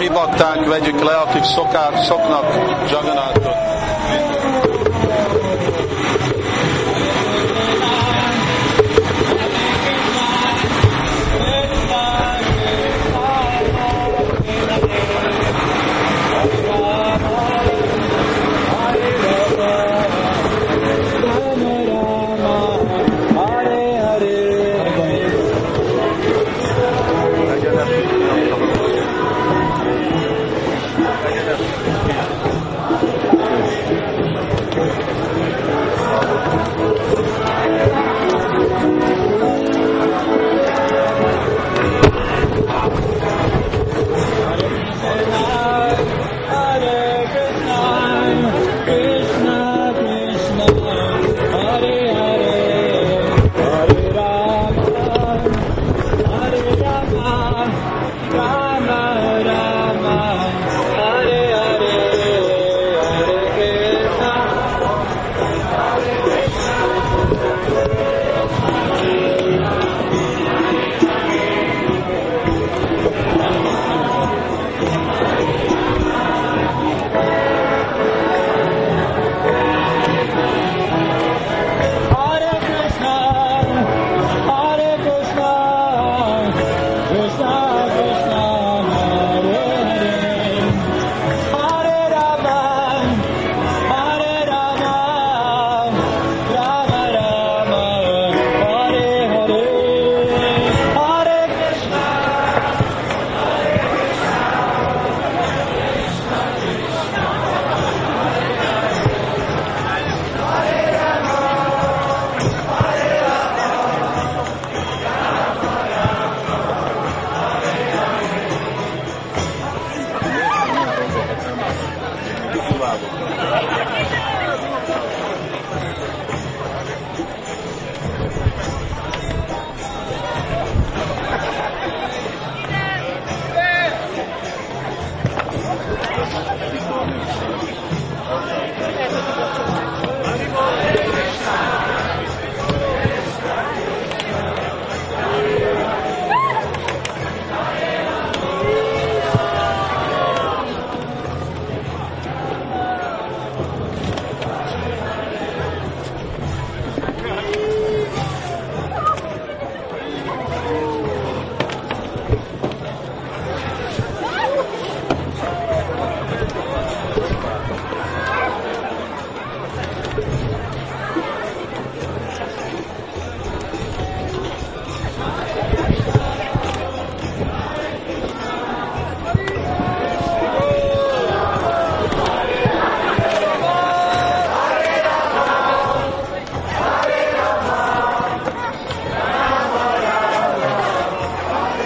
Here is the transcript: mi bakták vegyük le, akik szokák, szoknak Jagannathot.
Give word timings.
mi 0.00 0.08
bakták 0.08 0.66
vegyük 0.66 1.02
le, 1.02 1.16
akik 1.16 1.42
szokák, 1.42 1.96
szoknak 1.96 2.44
Jagannathot. 2.90 3.79